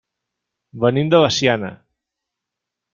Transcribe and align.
Venim 0.85 1.13
de 1.15 1.21
Veciana. 1.25 1.73